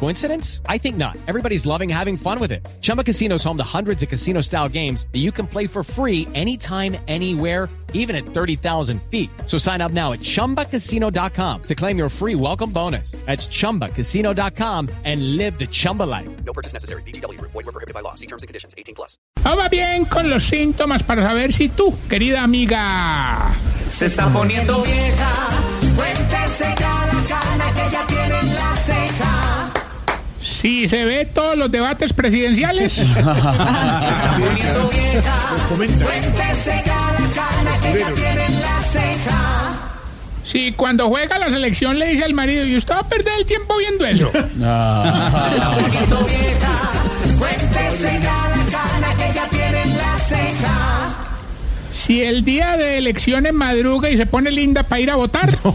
[0.00, 0.60] Coincidence?
[0.68, 1.16] I think not.
[1.26, 2.66] Everybody's loving having fun with it.
[2.82, 5.82] Chumba Casino is home to hundreds of casino style games that you can play for
[5.82, 9.30] free anytime, anywhere, even at 30,000 feet.
[9.46, 13.12] So sign up now at chumbacasino.com to claim your free welcome bonus.
[13.24, 16.28] That's chumbacasino.com and live the Chumba life.
[16.44, 17.02] No purchase necessary.
[17.02, 17.40] VGW.
[17.40, 18.14] Void were prohibited by law.
[18.14, 18.74] See terms and conditions.
[18.76, 19.16] 18 plus.
[19.42, 23.54] Vamos bien con los síntomas para saber si tú, querida amiga,
[23.88, 25.32] Se está poniendo vieja,
[25.96, 26.93] cuéntese cada
[30.64, 32.96] Si se ve todos los debates presidenciales.
[40.42, 43.44] Si cuando juega la selección le dice al marido, y usted va a perder el
[43.44, 44.30] tiempo viendo eso.
[51.90, 55.56] Si el día de elecciones madruga y se pone linda para ir a votar.
[55.62, 55.74] No.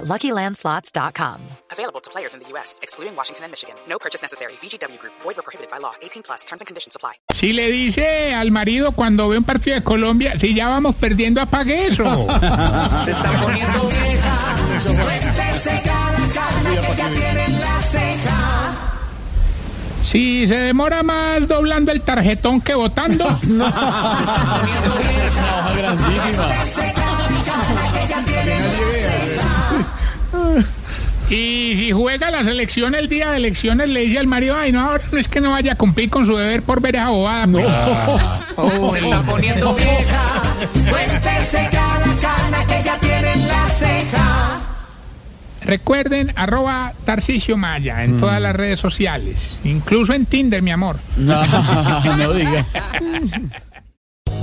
[0.00, 1.40] at LuckyLandSlots.com.
[1.70, 3.76] Available to players in the U.S., excluding Washington and Michigan.
[3.88, 4.54] No purchase necessary.
[4.62, 5.92] VGW Group, void were prohibited by law.
[6.02, 7.14] 18 plus terms and conditions apply.
[7.34, 11.40] si le dice al marido cuando ve un partido de Colombia, si ya vamos perdiendo,
[11.40, 12.04] apague eso.
[13.04, 14.56] Se está poniendo vieja,
[15.04, 16.16] cuéntese cada
[16.62, 18.86] que ya tiene en la ceja.
[20.04, 23.24] Si se demora más doblando el tarjetón que votando,
[25.76, 27.09] Cuéntese cada cana
[31.30, 34.80] y si juega la selección el día de elecciones, le dice al marido, ay, no,
[34.80, 37.46] ahora no es que no vaya a cumplir con su deber por ver esa bobada.
[37.46, 37.66] pues".
[38.92, 40.22] Se está poniendo vieja,
[40.90, 44.60] cuéntese cada cana que ya tiene en la ceja.
[45.62, 50.98] Recuerden, arroba Tarcisio Maya en todas las redes sociales, incluso en Tinder, mi amor.